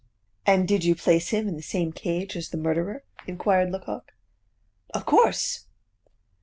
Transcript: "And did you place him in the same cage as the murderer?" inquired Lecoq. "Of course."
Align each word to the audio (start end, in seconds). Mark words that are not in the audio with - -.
"And 0.47 0.67
did 0.67 0.83
you 0.83 0.95
place 0.95 1.29
him 1.29 1.47
in 1.47 1.55
the 1.57 1.61
same 1.61 1.91
cage 1.93 2.35
as 2.35 2.49
the 2.49 2.57
murderer?" 2.57 3.03
inquired 3.27 3.69
Lecoq. 3.71 4.11
"Of 4.95 5.05
course." 5.05 5.65